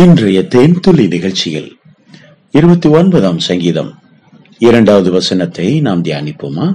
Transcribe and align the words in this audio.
இன்றைய 0.00 0.40
தேன்துளி 0.40 1.06
நிகழ்ச்சியில் 1.06 1.76
இருபத்தி 2.50 2.88
ஒன்பதாம் 2.88 3.38
சங்கீதம். 3.38 3.98
இரண்டாவது 4.58 5.10
வசனத்தை 5.10 5.80
நாம் 5.80 6.04
தியானிப்போமா? 6.04 6.74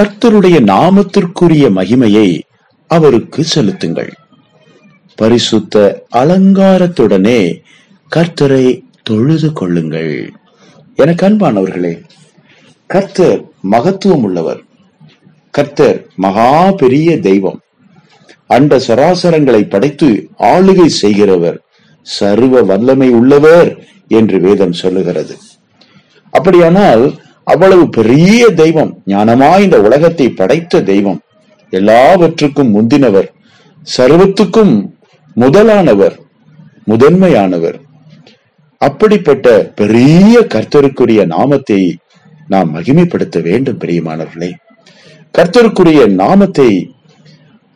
கர்த்தருடைய 0.00 0.60
நாமத்திற்குரிய 0.62 1.70
மகிமையை 1.70 2.40
அவருக்கு 2.86 3.44
செலுத்துங்கள். 3.44 4.12
பரிசுத்த 5.16 6.04
அலங்காரத்துடனே 6.12 7.62
கர்த்தரை 8.16 8.80
தொழுது 9.02 9.52
கொள்ளுங்கள். 9.52 10.32
எனக்கு 10.94 11.28
அன்பானவர்களே 11.28 12.04
கர்த்தர் 12.86 13.44
மகத்துவம் 13.62 14.22
உள்ளவர். 14.22 14.62
கர்த்தர் 15.50 16.06
மகா 16.16 16.70
பெரிய 16.70 17.20
தெய்வம். 17.20 17.60
அண்ட 18.46 18.78
சராசரங்களை 18.86 19.62
படைத்து 19.68 20.28
ஆளுகை 20.38 20.86
செய்கிறவர். 20.86 21.58
சர்வ 22.02 22.62
வல்லமை 22.62 23.08
உள்ளவர் 23.10 23.70
என்று 24.08 24.40
வேதம் 24.40 24.72
சொல்லுகிறது. 24.72 25.36
அப்படியானால் 26.30 27.14
அவ்வளவு 27.44 27.88
பெரிய 27.88 28.48
தெய்வம் 28.48 29.02
ஞானமாய் 29.06 29.60
இந்த 29.60 29.80
உலகத்தை 29.80 30.28
படைத்த 30.28 30.82
தெய்வம் 30.82 31.20
எல்லாவற்றுக்கும் 31.70 32.74
முந்தினவர் 32.76 33.28
சர்வத்துக்கும் 33.96 34.74
முதலானவர் 35.34 36.16
முதன்மையானவர். 36.86 37.78
அப்படிப்பட்ட 38.76 39.72
பெரிய 39.74 40.46
கர்த்தருக்குரிய 40.54 41.26
நாமத்தை 41.26 41.98
நாம் 42.46 42.74
மகிமைப்படுத்த 42.74 43.42
வேண்டும் 43.42 43.78
பிரியமானவர்களே. 43.78 44.50
கர்த்தருக்குரிய 45.38 46.06
நாமத்தை 46.06 46.70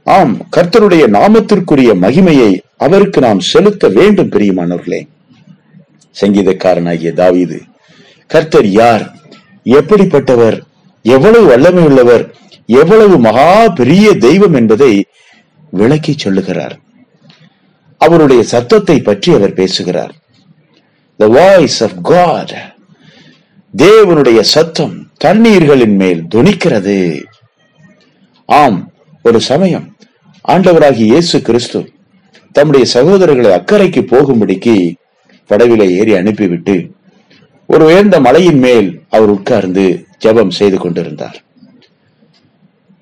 ஆம் 0.04 0.48
கர்த்தருடைய 0.56 1.04
நாமத்திற்குரிய 1.06 1.94
மகிமையை 2.00 2.58
அவருக்கு 2.76 3.20
நாம் 3.20 3.40
செலுத்த 3.40 3.88
வேண்டும் 3.88 4.30
பிரியமானவர்களே. 4.30 5.08
சங்கீதக்காரனாகிய 6.20 7.12
தாவீது 7.12 7.62
கர்த்தர் 8.26 8.66
யார்? 8.66 9.14
எப்படிப்பட்டவர்? 9.64 10.60
எவ்வளவு 11.02 11.46
வல்லமை 11.46 11.82
உள்ளவர் 11.82 12.34
எவ்வளவு 12.66 13.18
மகா 13.18 13.68
பெரிய 13.68 14.14
தெய்வம் 14.14 14.54
என்பதை 14.54 15.04
விளக்கி 15.70 16.14
சொல்லுகிறார். 16.16 16.78
அவருடைய 17.98 18.42
சத்தத்தை 18.42 19.00
பற்றி 19.00 19.34
அவர் 19.34 19.52
பேசுகிறார். 19.52 20.14
த 21.16 21.26
வாய்ஸ் 21.26 21.82
ஆஃப் 21.82 21.98
காட் 22.02 22.74
தேவனுடைய 23.76 24.40
சத்தம் 24.40 25.10
தண்ணீர்களின் 25.16 25.94
மேல் 25.94 26.24
துணிக்கிறது. 26.34 27.22
ஆம் 28.46 28.90
ஒரு 29.22 29.40
சமயம் 29.40 29.91
ஆண்டவராகி 30.44 31.04
இயேசு 31.10 31.42
கிறிஸ்து 31.42 31.92
தம்முடைய 32.52 32.84
சகோதரர்களை 32.94 33.50
அக்கறைக்கு 33.58 34.00
போகும்படிக்கு 34.12 34.94
படவிலை 35.50 35.86
ஏறி 35.98 36.14
அனுப்பிவிட்டு 36.14 36.74
ஒரு 37.66 37.84
உயர்ந்த 37.84 38.20
மலையின் 38.20 38.58
மேல் 38.58 38.88
அவர் 39.10 39.28
உட்கார்ந்து 39.28 40.06
ஜெபம் 40.24 40.50
செய்து 40.50 40.78
கொண்டிருந்தார். 40.78 41.42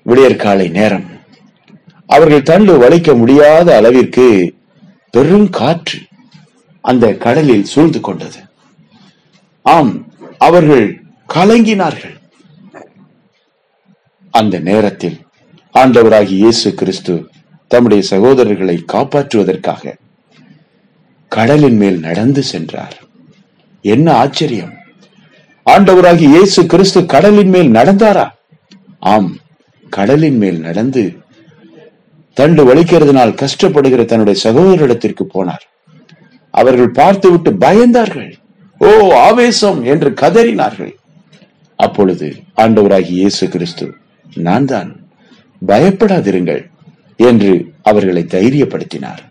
விடியற்காலை 0.03 0.69
நேரம். 0.69 1.07
அவர்கள் 2.05 2.47
தண்டு 2.51 2.73
வலிக்க 2.83 3.17
முடியாத 3.17 3.75
அளவிற்கு 3.75 4.55
பெரும் 5.09 5.49
காற்று 5.49 5.99
அந்த 6.81 7.13
கடலில் 7.13 7.63
சூழ்ந்து 7.63 7.99
கொண்டது. 7.99 8.39
ஆம் 9.61 9.93
அவர்கள் 10.37 11.01
கலங்கினார்கள். 11.33 12.15
அந்த 14.31 14.59
நேரத்தில் 14.59 15.19
ஆண்டவராகி 15.75 16.35
இயேசு 16.43 16.73
கிறிஸ்து 16.73 17.13
தம்முடைய 17.71 18.01
சகோதரர்களை 18.13 18.77
காப்பாற்றுவதற்காக 18.93 19.93
கடலின் 21.31 21.77
மேல் 21.81 21.99
நடந்து 22.07 22.41
சென்றார். 22.51 22.95
என்ன 23.85 24.07
ஆச்சரியம். 24.23 24.73
ஆண்டவராகி 25.65 26.25
இயேசு 26.33 26.61
கிறிஸ்து 26.71 26.99
கடலின் 27.13 27.51
மேல் 27.55 27.69
நடந்தாரா? 27.77 28.25
ஆம் 29.13 29.31
கடலின் 29.89 30.39
மேல் 30.43 30.59
நடந்து 30.67 31.03
தண்டு 32.37 32.61
வலிக்கிறதுனால் 32.69 33.37
கஷ்டப்படுகிற 33.41 34.01
தன்னுடைய 34.05 34.37
சகோதரிடத்திற்கு 34.47 35.23
போனார். 35.33 35.65
அவர்கள் 36.53 36.91
பார்த்துவிட்டு 36.99 37.51
பயந்தார்கள். 37.65 38.31
ஓ 38.81 38.89
ஆவேசம் 39.27 39.79
என்று 39.93 40.09
கதறினார்கள். 40.21 40.93
அப்பொழுது 41.79 42.27
ஆண்டவராகி 42.63 43.13
இயேசு 43.21 43.45
கிறிஸ்து 43.53 43.85
நான் 44.47 44.67
தான் 44.73 44.91
பயப்படாதிருங்கள். 45.61 46.63
என்று 47.29 47.51
அவர்களை 47.83 48.23
தைரியப்படுத்தினார். 48.27 49.21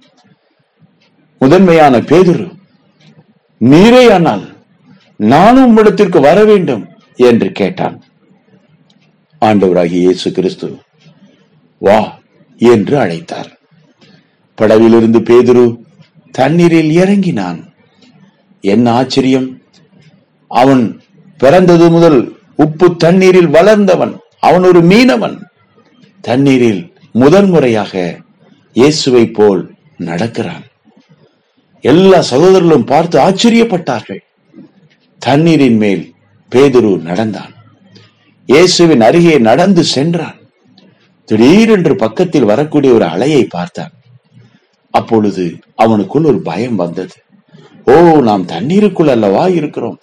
முதன்மையான 1.39 1.99
பேதுரு 1.99 2.49
ஆனால் 4.13 4.45
நானும் 5.17 5.77
உம்மிடத்திற்கு 5.77 6.21
வர 6.21 6.45
வேண்டும் 6.45 6.85
என்று 7.17 7.53
கேட்டான். 7.53 7.97
ஆண்டவராகி 9.43 9.99
இயேசு 10.05 10.33
கிறிஸ்து 10.33 10.69
வா 11.79 12.01
என்று 12.61 12.99
அழைத்தார். 12.99 13.51
படவிலிருந்து 14.59 15.21
பேதுரு 15.31 15.65
தண்ணீரில் 16.35 16.91
இறங்கினான். 16.91 17.61
என்ன 18.61 18.87
ஆச்சரியம்? 18.93 19.49
அவன் 20.51 20.85
பிறந்தது 21.39 21.91
முதல் 21.91 22.21
உப்பு 22.57 22.87
தண்ணீரில் 22.97 23.51
வளர்ந்தவன் 23.57 24.15
அவன் 24.41 24.65
ஒரு 24.65 24.81
மீனவன். 24.91 25.37
தண்ணீரில் 26.21 26.83
முதன்முறையாக 27.13 28.19
இயேசுவை 28.73 29.27
போல் 29.27 29.75
நடக்கிறான். 29.97 30.63
எல்லா 31.81 32.21
சகோதரர்களும் 32.21 32.85
பார்த்து 32.85 33.19
ஆச்சரியப்பட்டார்கள். 33.21 34.19
தண்ணீரின் 35.19 35.77
மேல் 35.77 36.15
பேதுரு 36.55 37.01
நடந்தான். 37.01 37.53
இயேசுவின் 38.47 39.01
அருகே 39.01 39.39
நடந்து 39.39 39.85
சென்றான். 39.85 40.39
திடீரென்று 41.25 41.97
பக்கத்தில் 41.97 42.45
வரக்கூடிய 42.45 42.93
ஒரு 42.93 43.05
அலையை 43.05 43.43
பார்த்தான். 43.43 43.93
அப்பொழுது 44.91 45.57
அவனுக்குள் 45.83 46.27
ஒரு 46.27 46.41
பயம் 46.41 46.75
வந்தது. 46.75 47.15
ஓ 47.85 48.21
நாம் 48.21 48.45
தண்ணீருக்குள் 48.45 49.09
அல்லவா 49.09 49.49
இருக்கிறோம்? 49.49 49.99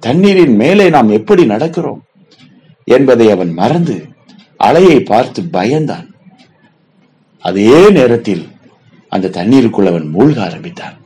தண்ணீரின் 0.00 0.56
மேலே 0.56 0.88
நாம் 0.88 1.08
எப்படி 1.08 1.44
நடக்கிறோம்? 1.44 2.00
என்பதை 2.84 3.30
அவன் 3.30 3.52
மறந்து 3.52 4.08
அலையை 4.64 5.04
பார்த்து 5.04 5.42
பயந்தான். 5.42 6.07
அதே 7.44 7.90
நேரத்தில் 7.90 8.44
அந்த 9.08 9.28
தண்ணீருக்குள் 9.28 9.86
அவன் 9.86 10.06
மூழ்க 10.14 10.38
ஆரம்பித்தான். 10.38 10.96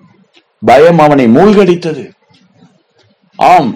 பயம் 0.62 0.98
அவனை 0.98 1.26
மூழ்கடித்தது. 1.26 2.04
ஆம் 3.38 3.70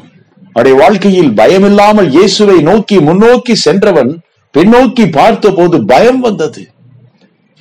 அவருடைய 0.53 0.77
வாழ்க்கையில் 0.83 1.31
பயமில்லாமல் 1.31 2.09
இயேசுவை 2.09 2.61
நோக்கி 2.61 3.00
முன்னோக்கி 3.00 3.55
சென்றவன் 3.55 4.12
பின்னோக்கி 4.55 5.11
பார்த்த 5.11 5.50
போது 5.50 5.84
பயம் 5.84 6.21
வந்தது. 6.21 6.62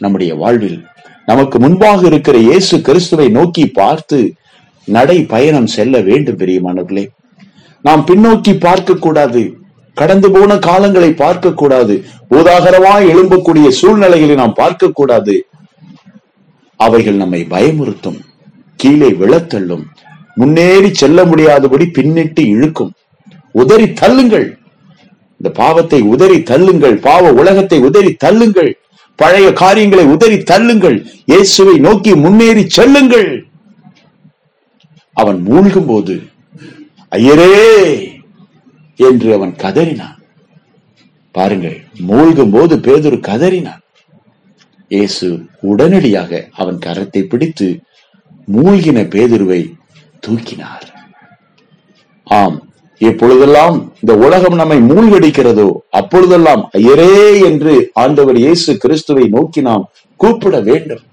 நம்முடைய 0.01 0.35
வாழ்வில் 0.35 0.85
நமக்கு 1.25 1.59
முன்பாக 1.59 2.05
இருக்கிற 2.05 2.37
இயேசு 2.37 2.81
கிறிஸ்துவை 2.81 3.29
நோக்கி 3.29 3.67
பார்த்து 3.67 4.33
நடை 4.87 5.17
பயணம் 5.23 5.67
செல்ல 5.67 5.99
வேண்டும் 5.99 6.37
பெரியமானவர்களே. 6.37 7.05
நாம் 7.81 8.03
பின்னோக்கி 8.07 8.59
பார்க்க 8.59 8.93
கூடாது 8.93 9.41
கடந்து 9.99 10.31
போன 10.31 10.55
காலங்களை 10.67 11.09
பார்க்க 11.15 11.53
கூடாது 11.53 11.95
உதாகரமாய் 12.29 13.09
எழும்பக்கூடிய 13.11 13.67
சூழ்நிலைகளை 13.79 14.35
நாம் 14.35 14.59
பார்க்க 14.61 14.89
கூடாது 14.89 15.35
அவைகள் 16.79 17.15
நம்மை 17.15 17.41
பயமுறுத்தும் 17.49 18.19
கீழே 18.75 19.09
விழத்தள்ளும் 19.21 19.83
முன்னேறி 20.39 20.89
செல்ல 21.01 21.19
முடியாதபடி 21.25 21.85
பின்னிட்டு 21.97 22.41
இழுக்கும். 22.53 22.93
உதறி 23.51 23.85
தள்ளுங்கள். 24.01 24.47
இந்த 25.39 25.49
பாவத்தை 25.59 25.99
உதறி 26.13 26.37
தள்ளுங்கள். 26.39 26.97
பாவ 27.07 27.31
உலகத்தை 27.31 27.77
உதறி 27.79 28.11
தள்ளுங்கள். 28.23 28.71
பழைய 29.19 29.47
காரியங்களை 29.53 30.05
உதறி 30.05 30.37
தள்ளுங்கள். 30.51 30.97
இயேசுவை 31.31 31.75
நோக்கி 31.77 32.15
முன்னேறி 32.15 32.63
செல்லுங்கள். 32.77 33.29
அவன் 35.13 35.39
மூழ்கும் 35.47 35.85
போது 35.85 36.15
ஐயரே 37.11 37.53
என்று 38.99 39.29
அவன் 39.37 39.53
கதறினான். 39.63 40.19
பாருங்கள் 41.35 41.77
மூழ்கும் 42.09 42.53
போது 42.55 42.75
பேதொரு 42.85 43.17
கதறினான். 43.29 43.81
இயேசு 44.95 45.27
உடனடியாக 45.69 46.41
அவன் 46.61 46.77
கரத்தை 46.85 47.21
பிடித்து 47.31 47.67
மூழ்கின 48.55 48.99
பேதுருவை 49.13 49.61
தூக்கினார். 50.23 50.85
ஆம் 52.27 52.57
எப்பொழுதெல்லாம் 53.01 53.75
இந்த 54.01 54.13
உலகம் 54.25 54.55
நம்மை 54.59 54.77
மூழ்கடிக்கிறதோ 54.89 55.67
அப்பொழுதெல்லாம் 55.99 56.63
ஐயரே 56.79 57.09
என்று 57.49 57.73
ஆண்டவர் 58.03 58.37
இயேசு 58.45 58.71
கிறிஸ்துவை 58.83 59.25
நோக்கி 59.35 59.61
நாம் 59.69 59.83
கூப்பிட 60.19 60.55
வேண்டும். 60.69 61.03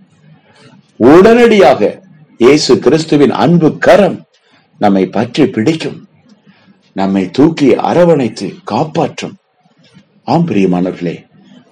உடனடியாக 1.00 1.80
இயேசு 2.44 2.72
கிறிஸ்துவின் 2.84 3.34
அன்பு 3.44 3.68
கரம் 3.86 4.18
நம்மை 4.80 5.04
பற்றி 5.16 5.44
பிடிக்கும். 5.56 5.98
நம்மை 6.92 7.30
தூக்கி 7.30 7.74
அரவணைத்து 7.76 8.54
காப்பாற்றும். 8.64 9.36
ஆம் 10.24 10.46
பிரியமானவர்களே 10.48 11.24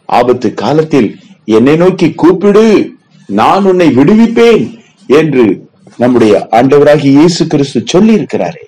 ஆபத்து 0.05 0.55
காலத்தில் 0.55 1.17
என்னை 1.45 1.77
நோக்கி 1.77 2.13
கூப்பிடு 2.13 2.93
நான் 3.27 3.65
உன்னை 3.65 3.89
விடுவிப்பேன் 3.89 4.65
என்று 5.07 5.69
நம்முடைய 5.97 6.49
ஆண்டவராகி 6.51 7.11
இயேசு 7.19 7.47
கிறிஸ்து 7.47 7.83
சொல்லி 7.85 8.13
இருக்கிறாரே 8.19 8.65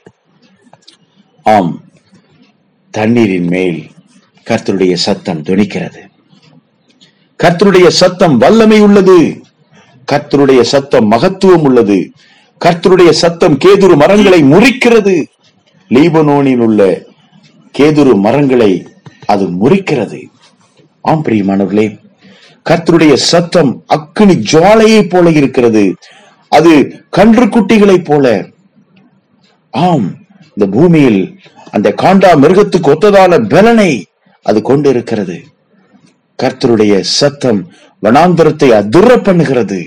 ஆம் 1.42 1.72
தண்ணீரின் 2.90 3.48
மேல் 3.48 3.90
கர்த்தருடைய 4.50 4.94
சத்தம் 4.94 5.42
துணிக்கிறது. 5.42 6.00
கர்த்தருடைய 7.42 7.88
சத்தம் 7.88 8.38
வல்லமை 8.38 8.80
உள்ளது. 8.80 9.40
கர்த்தருடைய 10.12 10.60
சத்தம் 10.62 11.10
மகத்துவம் 11.10 11.62
உள்ளது. 11.62 12.10
கர்த்தருடைய 12.64 13.10
சத்தம் 13.10 13.58
கேதுரு 13.64 13.96
மரங்களை 13.96 14.42
முறிக்கிறது. 14.42 15.24
லீபனோனில் 15.94 16.62
உள்ள 16.66 16.80
கேதுரு 17.74 18.12
மரங்களை 18.24 18.72
அது 19.32 19.44
முறிக்கிறது. 19.60 20.20
ஆம் 21.10 21.22
பிரியமானவர்களே 21.26 21.86
கர்த்தருடைய 22.66 23.12
சத்தம் 23.30 23.70
அக்கினி 23.96 24.34
ஜுவாலையைப் 24.50 25.10
போல 25.12 25.30
இருக்கிறது. 25.40 25.84
அது 26.52 26.72
கன்று 27.16 27.44
குட்டிகளைப் 27.46 28.06
போல. 28.08 28.26
ஆம் 29.70 30.08
இந்த 30.56 30.66
பூமியில் 30.76 31.22
அந்த 31.76 31.88
காண்டா 32.02 32.30
மிருகத்துக்கு 32.42 32.92
ஒத்ததான 32.94 33.38
பலனை 33.54 33.90
அது 34.46 34.58
கொண்டிருக்கிறது. 34.70 35.36
கர்த்தருடைய 36.38 36.94
சத்தம் 37.18 37.60
வனாந்தரத்தை 38.02 38.68
அதிர 38.80 39.08
பண்ணுகிறது 39.26 39.80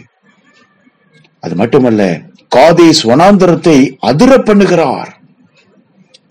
அது 1.43 1.55
மட்டுமல்ல 1.61 2.01
காதேஸ் 2.55 3.01
வனாந்தரத்தை 3.11 3.77
அதிர 4.09 4.31
பண்ணுகிறார் 4.47 5.11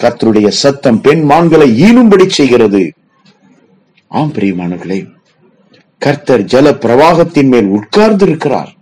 கர்த்தருடைய 0.02 0.48
சத்தம் 0.48 1.00
பெண் 1.00 1.22
மான்களை 1.22 1.68
ஈனும்படி 1.82 2.26
செய்கிறது. 2.28 2.92
ஆம் 4.08 4.32
பிரியமானவர்களே 4.32 4.98
கர்த்தர் 5.98 6.44
ஜல 6.44 6.66
பிரவாகத்தின் 6.84 7.48
மேல் 7.48 7.66
உட்கார்ந்து 7.66 8.26
இருக்கிறார் 8.26 8.72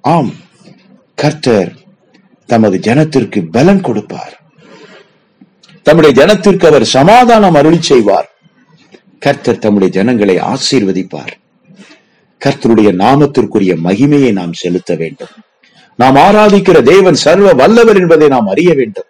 ஆம் 0.00 0.32
கர்த்தர் 1.14 1.72
தமது 2.46 2.78
ஜனத்திற்கு 2.78 3.40
பலன் 3.50 3.80
கொடுப்பார். 3.80 4.34
தம்முடைய 5.82 6.24
ஜனத்திற்கு 6.24 6.66
அவர் 6.66 6.84
சமாதானம் 6.84 7.54
அருளி 7.54 7.82
செய்வார். 7.82 8.28
கர்த்தர் 9.18 9.58
தம்முடைய 9.58 9.92
ஜனங்களை 9.92 10.36
ஆசீர்வதிப்பார். 10.36 11.34
கர்த்தருடைய 12.44 12.90
நாமத்திற்குரிய 13.02 13.74
மகிமையை 13.84 14.32
நாம் 14.32 14.52
செலுத்த 14.52 14.94
வேண்டும். 14.94 15.34
நாம் 15.96 16.16
ஆராதிக்கிற 16.16 16.82
தேவன் 16.82 17.14
சர்வ 17.14 17.52
வல்லவர் 17.52 17.96
என்பதை 17.96 18.28
நாம் 18.28 18.46
அறிய 18.46 18.74
வேண்டும். 18.74 19.04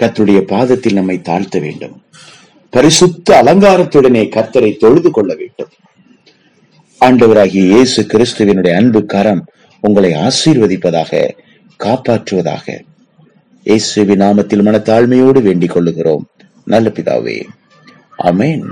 கர்த்தருடைய 0.00 0.40
பாதத்தில் 0.52 0.98
நம்மை 0.98 1.16
தாழ்த்த 1.28 1.60
வேண்டும். 1.60 1.96
பரிசுத்த 2.70 3.42
அலங்காரத்துடனே 3.42 4.22
கத்தரை 4.36 4.76
தொழுது 4.76 5.10
கொள்ள 5.10 5.34
வேண்டும். 5.34 5.72
ஆண்டவராகிய 7.00 7.64
இயேசு 7.72 8.02
கிறிஸ்துவினுடைய 8.02 8.74
அன்பு 8.74 9.00
கரம் 9.06 9.42
உங்களை 9.80 10.10
ஆசீர்வதிப்பதாக 10.26 11.28
காப்பாற்றுவதாக 11.84 12.66
இயேசுவின் 13.64 14.20
நாமத்தில் 14.20 14.66
மனத்தாழ்மையோடு 14.66 15.40
வேண்டிக் 15.42 15.76
கொள்ளுகிறோம். 15.76 16.24
நல்ல 16.64 16.92
பிதாவே 16.94 17.38
அமேன் 18.22 18.64